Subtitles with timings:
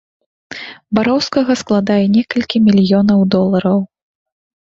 [0.97, 3.79] Бароўскага складае некалькі мільёнаў долараў.